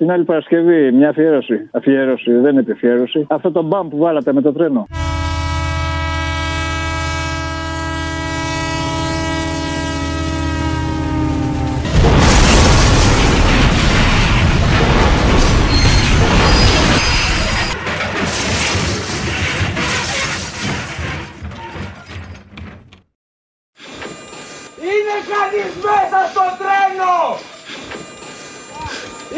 Και 0.00 0.06
την 0.06 0.14
άλλη 0.14 0.24
Παρασκευή 0.24 0.92
μια 0.92 1.08
αφιέρωση. 1.08 1.68
Αφιέρωση, 1.70 2.32
δεν 2.32 2.50
είναι 2.50 2.60
επιφιέρωση. 2.60 3.26
Αυτό 3.28 3.50
το 3.52 3.62
μπαμ 3.62 3.88
που 3.88 3.98
βάλατε 3.98 4.32
με 4.32 4.40
το 4.40 4.52
τρένο. 4.52 4.86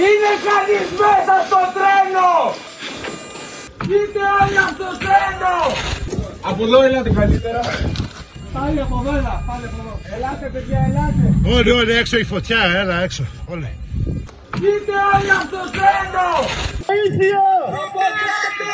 Είναι 0.06 0.32
κανείς 0.48 0.88
μέσα 1.02 1.34
στο 1.48 1.60
τρένο! 1.76 2.30
Είτε 3.94 4.22
όλοι 4.40 4.58
από 4.66 4.76
το 4.82 4.90
τρένο! 5.04 5.56
Από 6.50 6.62
εδώ 6.66 6.78
ελάτε 6.82 7.10
καλύτερα. 7.20 7.60
Πάλι 8.56 8.80
από 8.86 8.96
εδώ, 9.00 9.12
έλα, 9.18 9.34
πάλι 9.48 9.64
από 9.70 9.78
εδώ. 9.82 9.94
Ελάτε 10.14 10.46
παιδιά, 10.54 10.80
ελάτε. 10.88 11.24
Όλοι, 11.56 11.70
όλοι 11.80 11.92
έξω 12.00 12.16
η 12.18 12.24
φωτιά, 12.32 12.60
έλα 12.80 12.96
έξω. 13.06 13.24
Όλοι. 13.52 13.70
Είτε 14.66 14.94
όλοι 15.14 15.30
από 15.40 15.50
το 15.56 15.64
τρένο! 15.76 16.28
Βοήθεια! 16.88 17.44
Από 17.66 18.02
κάτω! 18.28 18.72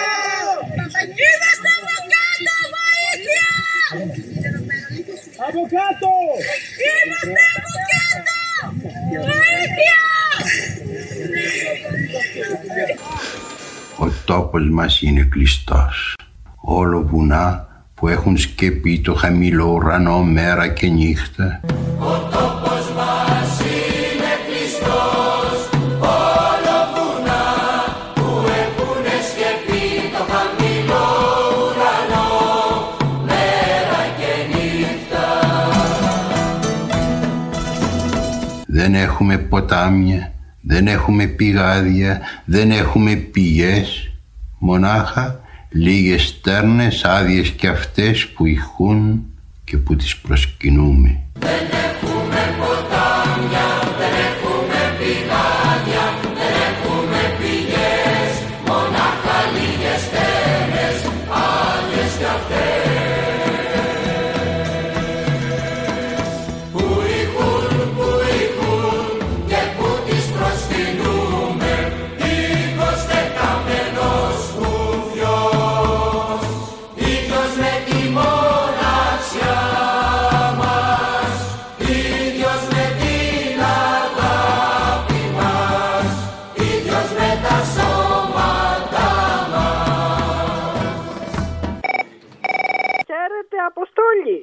Είμαστε 1.29 1.69
από 5.47 5.63
κάτω, 5.77 6.08
Ο 14.39 14.43
τόπος 14.43 14.69
μας 14.71 15.03
είναι 15.03 15.27
κλειστός. 15.29 16.15
Όλο 16.61 17.09
βουνά 17.11 17.69
που 17.95 18.09
έχουν 18.09 18.39
σκεπεί 18.39 19.01
το 19.01 19.15
χαμηλό 19.15 19.75
ουρανό 19.75 20.23
μέρα 20.23 20.69
και 20.69 20.89
νύχτα. 20.89 21.61
Δεν 38.67 38.95
έχουμε 38.95 39.39
ποτάμια, 39.39 40.33
δεν 40.61 40.87
έχουμε 40.87 41.27
πηγάδια, 41.27 42.21
δεν 42.45 42.71
έχουμε 42.71 43.15
πηγές, 43.15 44.13
μονάχα 44.59 45.41
λίγες 45.71 46.23
στέρνες 46.23 47.05
άδειες 47.05 47.49
και 47.49 47.69
αυτές 47.69 48.29
που 48.29 48.47
ηχούν 48.47 49.25
και 49.65 49.77
που 49.77 49.97
τις 49.97 50.17
προσκυνούμε. 50.17 51.21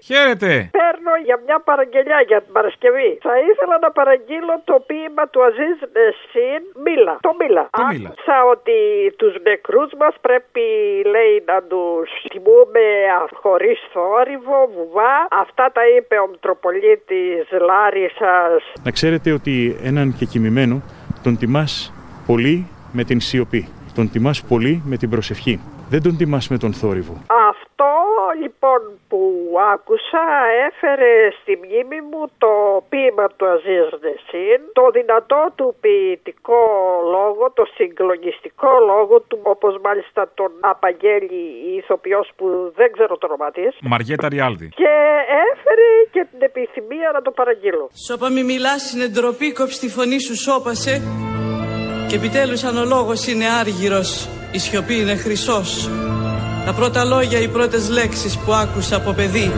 Χαίρετε. 0.08 0.52
Παίρνω 0.80 1.14
για 1.28 1.38
μια 1.46 1.60
παραγγελιά 1.70 2.20
για 2.30 2.40
την 2.44 2.52
Παρασκευή. 2.58 3.12
Θα 3.28 3.36
ήθελα 3.50 3.76
να 3.86 3.90
παραγγείλω 4.00 4.56
το 4.70 4.76
ποίημα 4.88 5.24
του 5.32 5.40
Αζίζ 5.48 5.80
Νεσίν 5.96 6.62
Μίλα. 6.84 7.16
Το 7.28 7.32
Μίλα. 7.40 7.64
Τι 7.78 7.84
Μίλα; 7.92 8.10
Άκουσα 8.10 8.38
ότι 8.54 8.78
τους 9.20 9.34
νεκρούς 9.48 9.92
μας 10.02 10.16
πρέπει, 10.26 10.66
λέει, 11.14 11.36
να 11.52 11.58
τους 11.70 12.08
τιμούμε 12.32 12.86
χωρίς 13.44 13.80
θόρυβο, 13.94 14.60
βουβά. 14.74 15.14
Αυτά 15.44 15.66
τα 15.76 15.84
είπε 15.96 16.16
ο 16.24 16.28
Μητροπολίτης 16.32 17.44
Λάρισας. 17.68 18.62
Να 18.86 18.92
ξέρετε 18.98 19.30
ότι 19.32 19.54
έναν 19.90 20.16
και 20.18 20.26
κοιμημένο 20.26 20.76
τον 21.24 21.38
τιμάς 21.38 21.94
πολύ 22.26 22.68
με 22.98 23.04
την 23.04 23.20
σιωπή. 23.20 23.62
Τον 23.96 24.12
τιμάς 24.12 24.44
πολύ 24.52 24.82
με 24.86 24.98
την 24.98 25.10
προσευχή. 25.10 25.60
Δεν 25.90 26.02
τον 26.04 26.18
τιμάς 26.18 26.50
με 26.50 26.58
τον 26.58 26.74
θόρυβο. 26.74 27.16
Αυτό 27.50 27.65
λοιπόν 28.44 28.82
που 29.10 29.22
άκουσα 29.74 30.26
έφερε 30.68 31.14
στη 31.40 31.54
μνήμη 31.62 32.00
μου 32.10 32.22
το 32.44 32.52
ποίημα 32.90 33.26
του 33.36 33.46
Αζίζ 33.54 33.90
Νεσίν, 34.04 34.62
το 34.80 34.84
δυνατό 34.98 35.42
του 35.58 35.68
ποιητικό 35.82 36.62
λόγο, 37.16 37.44
το 37.60 37.64
συγκλονιστικό 37.76 38.72
λόγο 38.92 39.16
του, 39.28 39.38
όπως 39.54 39.74
μάλιστα 39.86 40.22
τον 40.40 40.52
απαγγέλει 40.74 41.42
η 41.70 41.72
ηθοποιός 41.82 42.28
που 42.38 42.46
δεν 42.80 42.90
ξέρω 42.96 43.14
το 43.18 43.26
όνομα 43.30 43.50
της. 43.58 43.72
Μαριέτα 43.92 44.28
Ριάλδη. 44.34 44.68
Και 44.82 44.96
έφερε 45.50 45.90
και 46.16 46.22
την 46.32 46.42
επιθυμία 46.50 47.10
να 47.16 47.22
το 47.22 47.32
παραγγείλω. 47.32 47.86
Σώπα 48.08 48.28
μη 48.36 48.44
μιλάς 48.44 48.94
είναι 48.94 49.08
ντροπή, 49.08 49.48
κόψ 49.54 49.80
τη 49.80 49.88
φωνή 49.96 50.20
σου 50.22 50.36
σώπασε 50.46 50.94
Και 52.10 52.16
επιτέλους 52.16 52.64
αν 52.64 52.76
ο 52.78 52.86
λόγος 52.96 53.28
είναι 53.28 53.46
άργυρος, 53.62 54.10
η 54.52 54.60
σιωπή 54.60 54.96
είναι 55.02 55.16
χρυσός 55.16 55.70
Τα 56.66 56.74
πρώτα 56.74 57.04
λόγια, 57.04 57.40
οι 57.40 57.48
πρώτες 57.48 57.90
λέξεις 57.90 58.38
που 58.38 58.54
άκουσα 58.54 58.96
από 58.96 59.12
παιδί. 59.12 59.52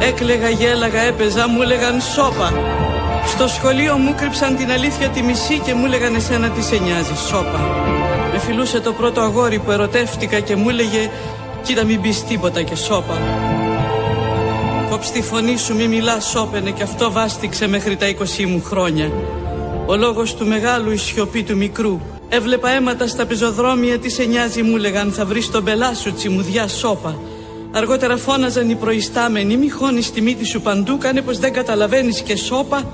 Έκλεγα, 0.00 0.48
γέλαγα, 0.48 1.00
έπαιζα, 1.00 1.48
μου 1.48 1.62
έλεγαν 1.62 2.00
σώπα. 2.00 2.52
Στο 3.26 3.48
σχολείο 3.48 3.96
μου 3.96 4.14
κρύψαν 4.14 4.56
την 4.56 4.70
αλήθεια 4.70 5.08
τη 5.08 5.22
μισή 5.22 5.58
και 5.58 5.74
μου 5.74 5.84
έλεγαν 5.84 6.14
εσένα 6.14 6.48
τι 6.48 6.62
σε 6.62 6.76
νοιάζει, 6.76 7.16
σώπα. 7.28 7.60
Με 8.32 8.38
φιλούσε 8.38 8.80
το 8.80 8.92
πρώτο 8.92 9.20
αγόρι 9.20 9.58
που 9.58 9.70
ερωτεύτηκα 9.70 10.40
και 10.40 10.56
μου 10.56 10.68
έλεγε 10.68 11.10
Κοίτα 11.62 11.84
μην 11.84 12.00
πεις 12.00 12.24
τίποτα 12.24 12.62
και 12.62 12.74
σώπα 12.74 13.18
Κόψ 14.90 15.10
τη 15.10 15.22
φωνή 15.22 15.56
σου 15.56 15.74
μη 15.74 15.88
μιλάς 15.88 16.24
σώπαινε 16.24 16.70
και 16.70 16.82
αυτό 16.82 17.12
βάστηξε 17.12 17.68
μέχρι 17.68 17.96
τα 17.96 18.06
20 18.40 18.44
μου 18.44 18.62
χρόνια. 18.62 19.10
Ο 19.86 19.96
λόγος 19.96 20.34
του 20.34 20.46
μεγάλου 20.46 20.90
η 20.90 20.96
σιωπή 20.96 21.42
του 21.42 21.56
μικρού 21.56 22.00
Έβλεπα 22.34 22.68
αίματα 22.68 23.06
στα 23.06 23.26
πεζοδρόμια 23.26 23.98
τι 23.98 24.10
σε 24.10 24.24
νοιάζει 24.24 24.62
μου 24.62 24.76
λέγαν 24.76 25.10
θα 25.10 25.24
βρεις 25.24 25.50
τον 25.50 25.64
πελά 25.64 25.94
σου 25.94 26.14
τσιμουδιά 26.14 26.68
σώπα 26.68 27.18
Αργότερα 27.72 28.16
φώναζαν 28.16 28.70
οι 28.70 28.74
προϊστάμενοι 28.74 29.56
μη 29.56 29.68
χώνεις 29.68 30.12
τη 30.12 30.20
μύτη 30.20 30.44
σου 30.44 30.60
παντού 30.60 30.98
κάνε 30.98 31.22
πως 31.22 31.38
δεν 31.38 31.52
καταλαβαίνεις 31.52 32.22
και 32.22 32.36
σώπα 32.36 32.92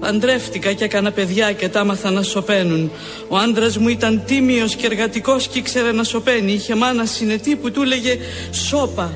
Παντρεύτηκα 0.00 0.72
και 0.72 0.84
έκανα 0.84 1.10
παιδιά 1.12 1.52
και 1.52 1.68
τα 1.68 1.80
άμαθα 1.80 2.10
να 2.10 2.22
σωπαίνουν. 2.22 2.90
Ο 3.28 3.36
άντρας 3.36 3.78
μου 3.78 3.88
ήταν 3.88 4.22
τίμιος 4.26 4.76
και 4.76 4.86
εργατικός 4.86 5.48
και 5.48 5.58
ήξερε 5.58 5.92
να 5.92 6.02
σωπαίνει. 6.02 6.52
Είχε 6.52 6.74
μάνα 6.74 7.04
συνετή 7.04 7.56
που 7.56 7.70
του 7.70 7.82
έλεγε 7.82 8.16
Σώπα. 8.52 9.10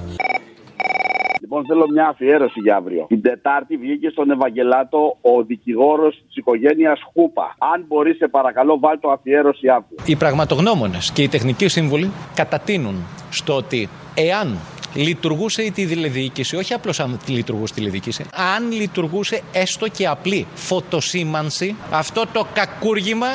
Λοιπόν, 1.40 1.66
θέλω 1.66 1.86
μια 1.92 2.06
αφιέρωση 2.08 2.60
για 2.60 2.76
αύριο. 2.76 3.04
Την 3.08 3.22
Τετάρτη 3.22 3.76
βγήκε 3.76 4.08
στον 4.08 4.30
Ευαγγελάτο 4.30 5.18
ο 5.20 5.42
δικηγόρος 5.42 6.14
τη 6.14 6.27
οικογένειας 6.38 7.00
Χούπα. 7.14 7.54
Αν 7.74 7.84
μπορείς, 7.88 8.16
σε 8.16 8.28
παρακαλώ, 8.28 8.78
βάλ 8.78 8.98
το 9.00 9.10
αφιέρωση 9.10 9.68
αύριο. 9.68 9.96
Οι 10.04 10.16
πραγματογνώμονες 10.16 11.10
και 11.10 11.22
οι 11.22 11.28
τεχνικοί 11.28 11.68
σύμβουλοι 11.68 12.10
κατατείνουν 12.34 13.04
στο 13.30 13.54
ότι 13.56 13.88
εάν 14.14 14.58
λειτουργούσε 14.94 15.62
η 15.62 15.70
τηλεδιοίκηση, 15.70 16.56
όχι 16.56 16.74
απλώς 16.74 17.00
αν 17.00 17.18
λειτουργούσε 17.26 17.72
η 17.72 17.78
τηλεδιοίκηση, 17.78 18.24
αν 18.56 18.72
λειτουργούσε 18.72 19.40
έστω 19.52 19.88
και 19.88 20.06
απλή 20.06 20.46
φωτοσήμανση, 20.54 21.76
αυτό 21.90 22.24
το 22.32 22.46
κακούργημα 22.54 23.26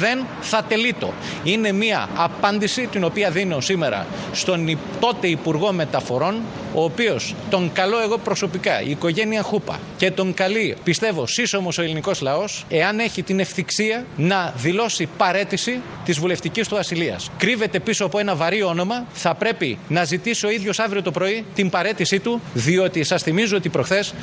δεν 0.00 0.24
θα 0.40 0.62
τελείτο. 0.62 1.12
Είναι 1.44 1.72
μια 1.72 2.08
απάντηση 2.16 2.86
την 2.86 3.04
οποία 3.04 3.30
δίνω 3.30 3.60
σήμερα 3.60 4.06
στον 4.32 4.68
υ- 4.68 4.78
τότε 5.00 5.26
Υπουργό 5.26 5.72
Μεταφορών, 5.72 6.34
ο 6.74 6.82
οποίος 6.84 7.34
τον 7.50 7.70
καλώ 7.72 8.00
εγώ 8.02 8.18
προσωπικά, 8.18 8.82
η 8.82 8.90
οικογένεια 8.90 9.42
Χούπα, 9.42 9.78
και 9.96 10.10
τον 10.10 10.34
καλεί, 10.34 10.76
πιστεύω, 10.84 11.26
σύσσωμος 11.26 11.78
ο 11.78 11.82
ελληνικός 11.82 12.20
λαός, 12.20 12.45
εάν 12.68 12.98
έχει 12.98 13.22
την 13.22 13.40
ευθυξία 13.40 14.04
να 14.16 14.54
δηλώσει 14.56 15.08
παρέτηση 15.16 15.80
της 16.04 16.18
βουλευτικής 16.18 16.68
του 16.68 16.78
ασυλίας. 16.78 17.30
Κρύβεται 17.38 17.80
πίσω 17.80 18.04
από 18.04 18.18
ένα 18.18 18.34
βαρύ 18.34 18.62
όνομα, 18.62 19.06
θα 19.12 19.34
πρέπει 19.34 19.78
να 19.88 20.04
ζητήσει 20.04 20.46
ο 20.46 20.50
ίδιος 20.50 20.78
αύριο 20.78 21.02
το 21.02 21.10
πρωί 21.10 21.44
την 21.54 21.70
παρέτησή 21.70 22.18
του, 22.18 22.40
διότι 22.54 23.04
σας 23.04 23.22
θυμίζω 23.22 23.56
ότι 23.56 23.68
προχθές, 23.68 24.14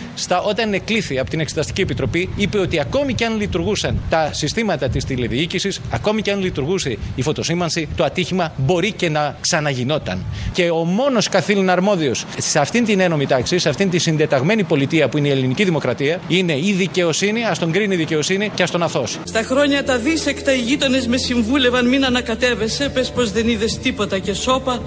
όταν 0.48 0.74
εκλήθη 0.74 1.20
από 1.20 1.30
την 1.30 1.40
Εξεταστική 1.40 1.82
Επιτροπή, 1.82 2.30
είπε 2.36 2.60
ότι 2.60 2.80
ακόμη 2.80 3.14
και 3.14 3.26
αν 3.26 3.38
λειτουργούσαν 3.38 4.00
τα 4.10 4.34
συστήματα 4.34 4.90
της 4.90 5.06
τηλεδιοίκησης, 5.06 5.82
ακόμη 5.92 6.22
και 6.22 6.32
αν 6.32 6.42
λειτουργούσε 6.42 6.98
η 7.16 7.22
φωτοσύμανση, 7.22 7.88
το 7.96 8.04
ατύχημα 8.04 8.54
μπορεί 8.58 8.92
και 8.92 9.10
να 9.10 9.38
ξαναγινόταν. 9.42 10.26
Και 10.52 10.70
ο 10.70 10.84
μόνος 10.84 11.30
καθήλυνα 11.30 11.72
αρμόδιος 11.72 12.26
σε 12.38 12.60
αυτήν 12.60 12.86
την 12.86 13.00
ένωμη 13.00 13.26
τάξη, 13.26 13.58
σε 13.58 13.70
αυτήν 13.70 13.90
τη 13.90 13.98
συντεταγμένη 13.98 14.64
πολιτεία 14.64 15.10
που 15.10 15.18
είναι 15.18 15.28
η 15.28 15.32
ελληνική 15.32 15.64
δημοκρατία, 15.64 16.20
είναι 16.28 16.54
η 16.54 16.74
δικαιοσύνη, 16.78 17.46
ας 17.46 17.60
τον 17.60 17.72
κρίνει 17.72 17.94
η 17.94 17.98
δικαιοσύνη 17.98 18.13
και 18.54 18.64
ας 18.64 18.72
τον 18.72 18.84
αθώσει. 18.84 19.20
Στα 19.24 19.44
χρόνια 19.44 19.84
τα 19.84 19.98
δίσεκτα 19.98 20.54
οι 20.54 20.60
γείτονες 20.60 21.08
με 21.08 21.18
συμβούλευαν 21.18 21.88
μην 21.88 22.06
ανακατεύεσαι, 22.06 22.90
πες 22.90 23.12
πως 23.12 23.32
δεν 23.32 23.48
είδες 23.48 23.78
τίποτα 23.78 24.20
και 24.20 24.34
σώπα. 24.34 24.82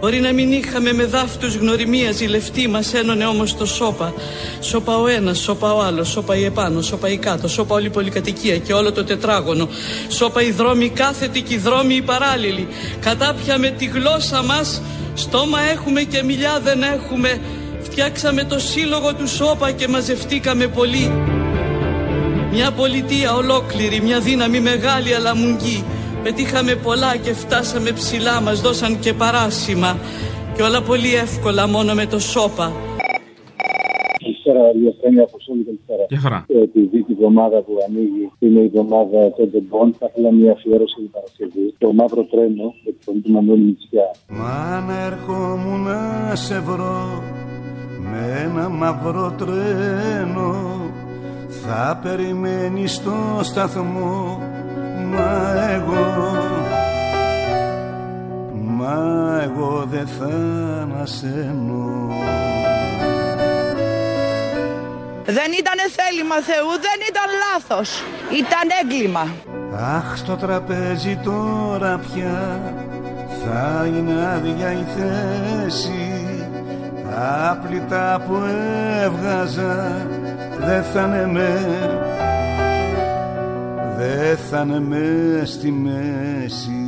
Μπορεί 0.00 0.20
να 0.20 0.32
μην 0.32 0.52
είχαμε 0.52 0.92
με 0.92 1.04
δάφτους 1.04 1.54
γνωριμία 1.54 2.12
ζηλευτή, 2.12 2.68
μας 2.68 2.94
ένωνε 2.94 3.26
όμως 3.26 3.56
το 3.56 3.66
σώπα. 3.66 4.14
Σώπα 4.60 4.98
ο 4.98 5.06
ένας, 5.06 5.38
σώπα 5.38 5.74
ο 5.74 5.82
άλλος, 5.82 6.08
σώπα 6.08 6.36
η 6.36 6.44
επάνω, 6.44 6.82
σώπα 6.82 7.08
η 7.08 7.16
κάτω, 7.16 7.48
σώπα 7.48 7.74
όλη 7.74 7.86
η 7.86 7.90
πολυκατοικία 7.90 8.56
και 8.56 8.72
όλο 8.72 8.92
το 8.92 9.04
τετράγωνο. 9.04 9.68
Σώπα 10.08 10.42
οι 10.42 10.50
δρόμοι 10.50 10.88
κάθετοι 10.88 11.42
και 11.42 11.54
οι 11.54 11.58
δρόμοι 11.58 11.94
οι 11.94 12.02
παράλληλοι. 12.02 12.68
Κατάπια 13.00 13.58
με 13.58 13.70
τη 13.70 13.84
γλώσσα 13.84 14.42
μας, 14.42 14.82
στόμα 15.14 15.58
έχουμε 15.72 16.02
και 16.02 16.22
μιλιά 16.22 16.60
δεν 16.64 16.82
έχουμε. 16.82 17.40
Φτιάξαμε 17.82 18.44
το 18.44 18.58
σύλλογο 18.58 19.14
του 19.14 19.28
σώπα 19.28 19.70
και 19.70 19.88
μαζευτήκαμε 19.88 20.66
πολύ. 20.66 21.33
Μια 22.56 22.72
πολιτεία 22.72 23.34
ολόκληρη, 23.34 24.00
μια 24.00 24.20
δύναμη 24.20 24.60
μεγάλη 24.60 25.14
αλλά 25.14 25.36
μουγγή. 25.36 25.84
Πετύχαμε 26.22 26.74
πολλά 26.74 27.16
και 27.16 27.32
φτάσαμε 27.32 27.90
ψηλά, 27.90 28.40
μας 28.40 28.60
δώσαν 28.60 28.98
και 28.98 29.12
παράσημα. 29.14 29.98
Και 30.54 30.62
όλα 30.62 30.82
πολύ 30.82 31.14
εύκολα 31.14 31.68
μόνο 31.68 31.94
με 31.94 32.06
το 32.06 32.18
σώπα. 32.18 32.72
Καλησπέρα, 34.22 34.60
Ελευθερία 34.74 35.22
Αποστόλη, 35.22 35.62
καλησπέρα. 35.64 36.04
Γεια 36.08 36.18
χαρά. 36.18 36.44
Ε, 36.48 36.62
Επειδή 36.62 36.96
η 36.96 37.06
εβδομάδα 37.10 37.58
που 37.62 37.72
ανοίγει 37.88 38.30
είναι 38.38 38.60
η 38.60 38.64
εβδομάδα 38.64 39.32
των 39.36 39.50
τεμπών, 39.50 39.94
θα 39.98 40.06
ήθελα 40.10 40.32
μια 40.32 40.52
αφιέρωση 40.52 40.94
την 40.96 41.10
Παρασκευή. 41.10 41.74
Το 41.78 41.92
μαύρο 41.92 42.22
τρένο, 42.24 42.66
με 42.84 42.90
τη 42.92 42.98
φωνή 43.04 43.20
του 43.20 43.30
Μανώλη 43.30 43.62
Μητσιά. 43.62 44.08
Μα 44.28 44.50
αν 44.76 44.86
ερχόμουν 45.08 45.82
να 45.82 46.34
σε 46.34 46.58
βρω 46.60 47.22
με 48.10 48.20
ένα 48.44 48.68
μαύρο 48.68 49.34
τρένο 49.38 50.48
θα 51.66 51.98
περιμένεις 52.02 52.92
στο 52.92 53.40
σταθμό 53.42 54.42
μα 55.10 55.62
εγώ 55.70 56.32
μα 58.54 59.40
εγώ 59.42 59.86
δεν 59.90 60.06
θα 60.06 60.34
ανασένω 60.82 62.12
Δεν 65.24 65.50
ήταν 65.58 65.78
θέλημα 65.96 66.34
Θεού, 66.34 66.70
δεν 66.86 66.98
ήταν 67.10 67.28
λάθος. 67.44 68.02
Ήταν 68.42 68.66
έγκλημα. 68.82 69.26
Αχ 69.96 70.16
στο 70.16 70.36
τραπέζι 70.36 71.20
τώρα 71.24 71.98
πια 71.98 72.60
θα 73.44 73.86
είναι 73.86 74.14
άδεια 74.34 74.72
η 74.72 74.84
θέση 74.96 76.24
τα 77.10 77.60
πλητά 77.66 78.22
που 78.26 78.36
έβγαζα 79.04 80.06
δεν 80.58 80.82
θα 80.82 81.00
είναι 81.00 81.26
με 81.26 81.48
δεν 83.98 84.36
θα 84.50 84.60
είναι 84.60 84.80
με 84.80 85.42
στη 85.44 85.70
μέση 85.70 86.84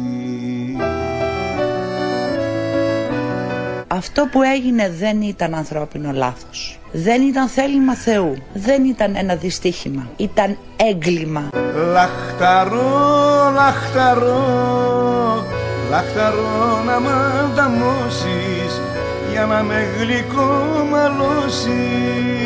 Αυτό 3.89 4.29
που 4.31 4.43
έγινε 4.43 4.93
δεν 4.99 5.23
ήταν 5.23 5.55
ανθρώπινο 5.55 6.11
λάθος. 6.13 6.79
Δεν 6.93 7.23
ήταν 7.23 7.49
θέλημα 7.49 7.95
Θεού. 7.95 8.37
Δεν 8.55 8.85
ήταν 8.85 9.17
ένα 9.17 9.35
δυστύχημα. 9.35 10.09
Ήταν 10.17 10.57
έγκλημα. 10.77 11.43
Λαχταρώ, 11.93 13.51
λαχταρώ 13.55 14.45
Λαχταρώ 15.91 16.83
να 16.87 17.01
μ' 17.01 17.09
ανταμώσεις 17.45 18.81
Για 19.33 19.47
να 19.47 19.63
με 19.63 19.87
γλυκό 19.99 20.87
μαλώσεις 20.91 22.46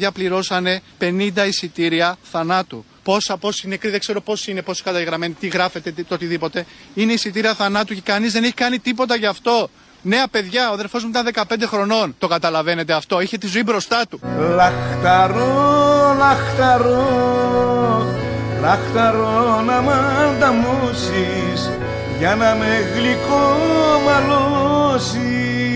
παιδιά 0.00 0.12
πληρώσανε 0.12 0.80
50 1.00 1.46
εισιτήρια 1.46 2.16
θανάτου. 2.22 2.84
Πόσα, 3.02 3.36
πόσοι 3.36 3.68
νεκροί, 3.68 3.90
δεν 3.90 4.00
ξέρω 4.00 4.20
πόσοι 4.20 4.50
είναι, 4.50 4.62
πόσοι 4.62 4.82
καταγεγραμμένοι, 4.82 5.32
τι 5.32 5.48
γράφετε, 5.48 5.90
τι, 5.90 6.04
το 6.04 6.14
οτιδήποτε. 6.14 6.66
Είναι 6.94 7.12
εισιτήρια 7.12 7.54
θανάτου 7.54 7.94
και 7.94 8.00
κανείς 8.00 8.32
δεν 8.32 8.44
έχει 8.44 8.52
κάνει 8.52 8.78
τίποτα 8.78 9.16
γι' 9.16 9.26
αυτό. 9.26 9.70
Νέα 10.02 10.28
παιδιά, 10.28 10.70
ο 10.70 10.72
αδερφός 10.72 11.02
μου 11.04 11.08
ήταν 11.08 11.28
15 11.34 11.42
χρονών. 11.66 12.14
Το 12.18 12.26
καταλαβαίνετε 12.26 12.92
αυτό, 12.92 13.20
είχε 13.20 13.38
τη 13.38 13.46
ζωή 13.46 13.62
μπροστά 13.62 14.06
του. 14.10 14.20
Λαχταρώ, 14.38 16.14
λαχταρώ 16.18 17.38
Λαχταρώ 18.60 19.60
να 19.66 19.80
μ' 19.80 19.88
ανταμώσεις 19.88 21.70
Για 22.18 22.34
να 22.36 22.54
με 22.54 22.90
γλυκό 22.94 23.56
μαλώσεις 24.04 25.69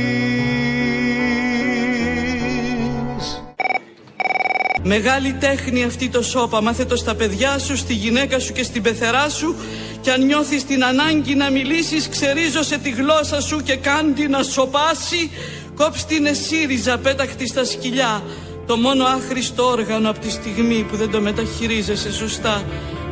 Μεγάλη 4.87 5.33
τέχνη 5.33 5.85
αυτή 5.85 6.09
το 6.09 6.23
σώπα. 6.23 6.63
Μάθε 6.63 6.85
το 6.85 6.97
στα 6.97 7.15
παιδιά 7.15 7.59
σου, 7.59 7.77
στη 7.77 7.95
γυναίκα 7.95 8.39
σου 8.39 8.53
και 8.53 8.63
στην 8.63 8.83
πεθερά 8.83 9.29
σου. 9.29 9.55
Και 10.01 10.11
αν 10.11 10.25
νιώθεις 10.25 10.65
την 10.65 10.85
ανάγκη 10.85 11.35
να 11.35 11.51
μιλήσεις, 11.51 12.09
ξερίζωσε 12.09 12.79
τη 12.79 12.91
γλώσσα 12.91 13.41
σου 13.41 13.61
και 13.65 13.77
κάντι 13.77 14.29
να 14.29 14.43
σοπάσει. 14.43 15.31
Κόψ 15.77 16.05
την 16.05 16.27
εσύριζα, 16.27 16.99
πέταχτη 16.99 17.47
στα 17.47 17.65
σκυλιά. 17.65 18.23
Το 18.67 18.77
μόνο 18.77 19.05
άχρηστο 19.05 19.65
όργανο 19.71 20.11
από 20.11 20.19
τη 20.19 20.31
στιγμή 20.31 20.87
που 20.91 20.97
δεν 20.97 21.11
το 21.11 21.21
μεταχειρίζεσαι 21.21 22.13
σωστά. 22.13 22.65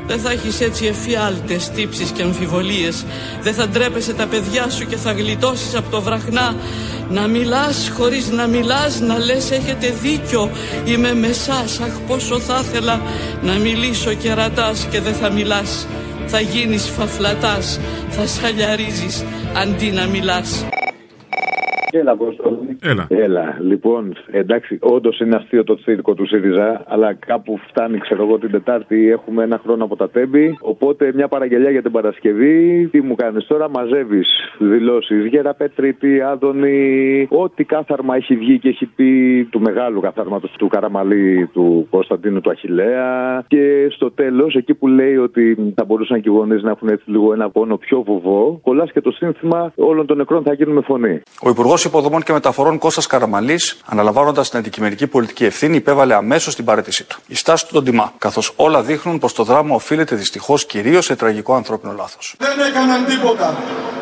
Δεν 0.07 0.19
θα 0.19 0.31
έχεις 0.31 0.61
έτσι 0.61 0.87
εφιάλτες, 0.87 1.71
τύψεις 1.71 2.11
και 2.11 2.23
αμφιβολίες. 2.23 3.05
Δεν 3.43 3.55
θα 3.55 3.69
ντρέπεσαι 3.69 4.13
τα 4.13 4.27
παιδιά 4.27 4.71
σου 4.71 4.87
και 4.87 4.97
θα 4.97 5.13
γλιτώσεις 5.13 5.75
από 5.75 5.91
το 5.91 6.01
βραχνά. 6.01 6.57
Να 7.11 7.27
μιλάς 7.27 7.91
χωρίς 7.95 8.31
να 8.31 8.47
μιλάς, 8.47 9.01
να 9.01 9.19
λες 9.19 9.51
έχετε 9.51 9.95
δίκιο. 10.03 10.51
Είμαι 10.85 11.15
με 11.15 11.33
σας, 11.33 11.81
αχ 11.81 12.01
πόσο 12.07 12.41
θα 12.41 12.65
ήθελα 12.65 13.01
να 13.43 13.53
μιλήσω 13.53 14.15
και 14.15 14.35
ρατάς 14.35 14.87
και 14.91 15.01
δεν 15.01 15.15
θα 15.15 15.31
μιλάς. 15.31 15.87
Θα 16.27 16.41
γίνεις 16.41 16.89
φαφλατάς, 16.97 17.81
θα 18.09 18.27
σαλιαρίζεις 18.27 19.25
αντί 19.55 19.91
να 19.91 20.07
μιλάς. 20.07 20.65
Έλα, 21.95 22.11
Αποστόλη. 22.11 22.79
Έλα. 22.83 23.07
Έλα. 23.09 23.57
Λοιπόν, 23.61 24.15
εντάξει, 24.31 24.79
όντως 24.81 25.21
είναι 25.21 25.37
αστείο 25.37 25.65
το 25.65 25.75
τσίρκο 25.75 26.15
του 26.15 26.27
ΣΥΡΙΖΑ, 26.27 26.85
αλλά 26.87 27.15
κάπου 27.15 27.59
φτάνει, 27.69 27.99
ξέρω 27.99 28.23
εγώ, 28.23 28.39
την 28.39 28.51
Τετάρτη. 28.51 29.11
Έχουμε 29.11 29.43
ένα 29.43 29.61
χρόνο 29.65 29.85
από 29.85 29.97
τα 29.97 30.11
τέμπη. 30.11 30.59
Οπότε 30.61 31.13
μια 31.15 31.29
παραγγελιά 31.29 31.71
για 31.71 31.83
την 31.83 31.93
Παρασκευή. 31.93 32.89
Τι 32.91 33.01
μου 33.01 33.15
κάνεις 33.15 33.47
τώρα, 33.47 33.69
μαζεύεις 33.71 34.29
δηλώσεις. 34.59 35.27
Γέρα 35.27 35.55
Πετρίτη, 35.55 36.21
Άδωνη, 36.21 37.27
ό,τι 37.31 37.65
κάθαρμα 37.65 38.17
έχει 38.17 38.37
βγει 38.37 38.59
και 38.59 38.69
έχει 38.69 38.87
πει 38.87 39.45
του 39.51 39.61
μεγάλου 39.61 40.01
καθάρματος 40.01 40.55
του 40.59 40.69
Καραμαλή, 40.69 41.47
του 41.53 41.87
Κωνσταντίνου 41.91 42.41
του 42.41 42.51
Αχηλέα. 42.51 43.45
Και 43.49 43.89
στο 43.91 44.11
τέλος, 44.11 44.55
εκεί 44.55 44.75
που 44.75 44.89
λέει 44.89 45.17
ότι 45.17 45.73
θα 45.75 45.85
μπορούσαν 45.85 46.21
και 46.21 46.29
οι 46.29 46.33
γονείς 46.33 46.63
να 46.63 46.71
έχουν 46.71 46.89
έτσι 46.89 47.11
λίγο 47.11 47.33
ένα 47.33 47.51
πόνο 47.51 47.77
πιο 47.77 48.03
βουβό, 48.03 48.61
κολλάς 48.63 48.93
και 48.93 49.01
το 49.01 49.11
σύνθημα 49.11 49.73
όλων 49.77 50.07
των 50.07 50.17
νεκρών 50.17 50.43
θα 50.43 50.53
γίνουν 50.53 50.75
με 50.75 50.81
φωνή. 50.81 51.23
Ο 51.43 51.49
Υπουργός 51.51 51.82
Υποδομών 51.85 52.23
και 52.23 52.33
Μεταφορών 52.33 52.79
Κώστας 52.79 53.07
Καραμαλής, 53.07 53.77
αναλαμβάνοντας 53.85 54.51
την 54.51 54.59
αντικειμενική 54.59 55.07
πολιτική 55.07 55.45
ευθύνη, 55.45 55.77
υπέβαλε 55.77 56.15
αμέσως 56.15 56.55
την 56.55 56.65
παρέτησή 56.65 57.05
του. 57.05 57.21
Η 57.27 57.35
στάση 57.35 57.67
του 57.67 57.73
τον 57.73 57.85
τιμά, 57.85 58.13
καθώς 58.19 58.53
όλα 58.57 58.83
δείχνουν 58.83 59.19
πως 59.19 59.33
το 59.33 59.43
δράμα 59.45 59.75
οφείλεται 59.75 60.15
δυστυχώς 60.17 60.67
κυρίως 60.67 61.05
σε 61.05 61.17
τραγικό 61.17 61.55
ανθρώπινο 61.55 61.93
λάθος. 61.97 62.35
Δεν 62.39 62.67
έκαναν 62.69 63.05
τίποτα. 63.05 63.57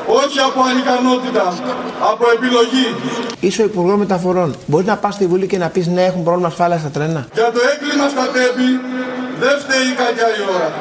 Όχι 0.07 0.39
από 0.39 0.61
ανικανότητα, 0.63 1.55
από 2.13 2.25
επιλογή. 2.35 2.95
Είσαι 3.41 3.63
ο 3.63 3.65
Υπουργός 3.65 3.99
Μεταφορών. 3.99 4.57
Μπορείς 4.67 4.87
να 4.87 4.97
πας 4.97 5.15
στη 5.15 5.27
Βουλή 5.27 5.47
και 5.47 5.59
να 5.59 5.69
πεις 5.69 5.87
ναι, 5.87 6.05
έχουν 6.05 6.23
πρόβλημα 6.23 6.49
ασφάλεια 6.49 6.79
στα 6.79 6.89
τρένα. 6.89 7.27
Για 7.35 7.51
το 7.53 7.61
έγκλημα 7.73 8.09
στα 8.09 8.29
τέμπη 8.35 8.69
δεν 9.41 9.59
φταίει 9.63 9.87
η 9.93 9.95
κακιά 10.01 10.29
η 10.39 10.43
ώρα. 10.55 10.73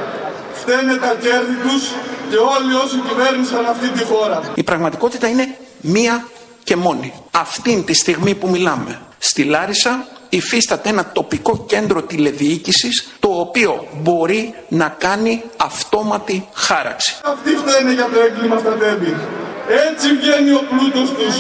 Φταίνε 0.54 0.94
τα 0.94 1.16
κέρδη 1.24 1.56
τους 1.64 1.84
και 2.30 2.38
όλοι 2.56 2.74
όσοι 2.84 2.98
κυβέρνησαν 3.08 3.66
αυτή 3.66 3.88
τη 3.90 4.04
χώρα. 4.04 4.42
Η 4.54 4.64
πραγματικότητα 4.64 5.28
είναι 5.28 5.46
μία 5.82 6.26
και 6.70 6.76
μόνη. 6.76 7.14
Αυτή 7.32 7.84
τη 7.86 7.94
στιγμή 7.94 8.36
που 8.36 8.50
μιλάμε, 8.50 9.00
στη 9.18 9.44
Λάρισα 9.44 10.06
υφίσταται 10.30 10.90
ένα 10.90 11.12
τοπικό 11.12 11.66
κέντρο 11.68 12.02
τηλεδιοίκησης 12.02 13.08
το 13.20 13.30
οποίο 13.40 13.88
μπορεί 14.02 14.54
να 14.68 14.96
κάνει 14.98 15.44
αυτόματη 15.58 16.48
χάραξη. 16.54 17.16
Αυτοί 17.24 17.50
φταίνε 17.50 17.94
για 17.94 18.10
το 18.14 18.20
έγκλημα 18.20 18.58
στα 18.58 18.70
τέμπη. 18.70 19.16
Έτσι 19.90 20.08
βγαίνει 20.20 20.52
ο 20.52 20.62
πλούτος 20.70 21.10
τους. 21.10 21.36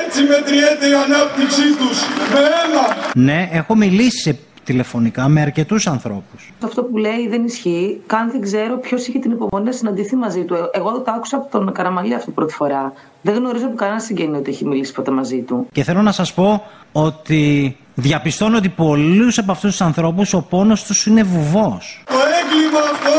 Έτσι 0.00 0.22
μετριέται 0.22 0.86
η 0.88 0.94
ανάπτυξή 1.06 1.68
τους. 1.80 1.98
Με 2.32 2.38
αίμα. 2.38 2.96
Ναι, 3.14 3.48
έχω 3.52 3.74
μιλήσει 3.74 4.20
σε 4.22 4.38
τηλεφωνικά 4.64 5.28
με 5.28 5.40
αρκετούς 5.40 5.86
ανθρώπους. 5.86 6.52
Αυτό 6.64 6.82
που 6.82 6.96
λέει 6.96 7.28
δεν 7.28 7.44
ισχύει. 7.44 8.00
Καν 8.06 8.30
δεν 8.30 8.40
ξέρω 8.40 8.78
ποιος 8.78 9.06
είχε 9.06 9.18
την 9.18 9.30
υπομονή 9.30 9.64
να 9.64 9.72
συναντηθεί 9.72 10.16
μαζί 10.16 10.44
του. 10.44 10.54
Εγώ 10.72 11.00
το 11.00 11.10
άκουσα 11.10 11.36
από 11.36 11.50
τον 11.50 11.72
Καραμαλή 11.72 12.14
αυτή 12.14 12.30
πρώτη 12.30 12.52
φορά. 12.52 12.92
Δεν 13.22 13.34
γνωρίζω 13.34 13.66
από 13.66 13.76
κανένας 13.76 14.04
συγγενή 14.04 14.36
ότι 14.36 14.50
έχει 14.50 14.64
μιλήσει 14.66 14.92
ποτέ 14.92 15.10
μαζί 15.10 15.40
του. 15.40 15.66
Και 15.72 15.82
θέλω 15.82 16.02
να 16.02 16.12
σας 16.12 16.34
πω 16.34 16.62
ότι 16.92 17.76
διαπιστώνω 17.94 18.56
ότι 18.56 18.68
πολλούς 18.68 19.38
από 19.38 19.52
αυτούς 19.52 19.70
τους 19.70 19.80
ανθρώπους 19.80 20.34
ο 20.34 20.42
πόνος 20.42 20.84
τους 20.84 21.06
είναι 21.06 21.22
βουβός. 21.22 22.02
Το 22.06 22.20
έγκλημα 22.40 22.80
αυτό 22.92 23.16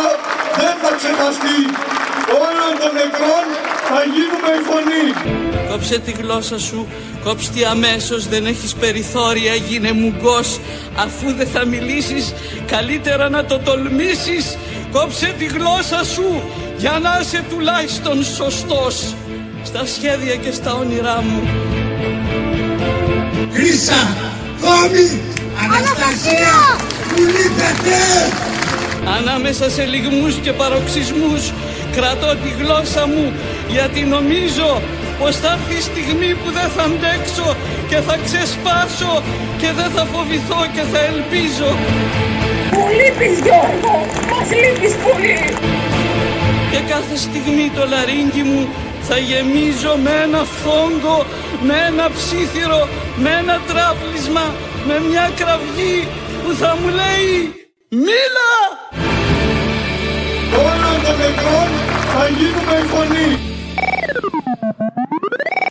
δεν 0.55 0.75
θα 0.81 0.95
ξεχαστεί. 0.97 1.57
Όλων 2.45 2.71
των 2.81 2.91
νεκρών 2.99 3.54
θα 3.95 4.03
γίνουμε 4.15 4.51
η 4.59 4.63
φωνή. 4.69 5.05
Κόψε 5.69 5.99
τη 5.99 6.11
γλώσσα 6.11 6.59
σου, 6.59 6.87
κόψε 7.23 7.51
τη 7.51 7.63
αμέσως, 7.63 8.27
δεν 8.27 8.45
έχεις 8.45 8.73
περιθώρια, 8.73 9.53
γίνε 9.55 9.91
μουγκός. 9.91 10.59
Αφού 10.95 11.33
δεν 11.37 11.47
θα 11.47 11.65
μιλήσεις, 11.65 12.33
καλύτερα 12.67 13.29
να 13.29 13.45
το 13.45 13.59
τολμήσεις. 13.59 14.57
Κόψε 14.91 15.35
τη 15.39 15.45
γλώσσα 15.45 16.03
σου, 16.13 16.41
για 16.77 16.99
να 17.01 17.19
είσαι 17.21 17.43
τουλάχιστον 17.49 18.23
σωστός. 18.23 19.15
Στα 19.63 19.85
σχέδια 19.85 20.35
και 20.35 20.51
στα 20.51 20.73
όνειρά 20.73 21.23
μου. 21.27 21.41
Χρύσα, 23.53 24.01
Θόμη, 24.61 25.21
Αναστασία, 25.63 26.57
Μιλήτατε. 27.15 27.97
Ανάμεσα 29.17 29.69
σε 29.69 29.85
λιγμούς 29.85 30.35
και 30.35 30.51
παροξισμούς 30.51 31.51
κρατώ 31.95 32.31
τη 32.43 32.49
γλώσσα 32.59 33.03
μου 33.07 33.25
γιατί 33.75 34.01
νομίζω 34.15 34.81
πως 35.19 35.35
θα 35.35 35.51
έρθει 35.51 35.75
η 35.77 35.81
στιγμή 35.89 36.31
που 36.41 36.49
δεν 36.57 36.69
θα 36.75 36.83
αντέξω 36.83 37.55
και 37.89 37.97
θα 38.07 38.15
ξεσπάσω 38.25 39.13
και 39.57 39.69
δεν 39.79 39.89
θα 39.95 40.03
φοβηθώ 40.13 40.61
και 40.75 40.83
θα 40.91 40.99
ελπίζω. 41.11 41.69
Μου 42.73 42.85
λείπεις 42.97 43.35
Γιώργο, 43.45 43.93
μας 44.31 44.49
λείπεις 44.61 44.95
πολύ. 45.05 45.39
Και 46.71 46.79
κάθε 46.93 47.15
στιγμή 47.25 47.71
το 47.75 47.83
λαρίνκι 47.91 48.43
μου 48.49 48.67
θα 49.07 49.17
γεμίζω 49.17 49.93
με 50.03 50.13
ένα 50.25 50.43
φόγκο, 50.61 51.25
με 51.67 51.75
ένα 51.89 52.05
ψήθυρο, 52.17 52.87
με 53.15 53.29
ένα 53.41 53.55
τράπλισμα, 53.67 54.45
με 54.87 54.95
μια 55.09 55.31
κραυγή 55.39 56.07
που 56.41 56.53
θα 56.61 56.77
μου 56.79 56.87
λέει 56.87 57.29
«Μίλα!» 57.89 58.53
Όλων 60.63 60.97
των 61.03 61.15
νεκρών 61.21 61.69
θα 62.13 62.27
γίνουμε 62.37 62.75
η 62.83 62.87
φωνή. 62.93 63.54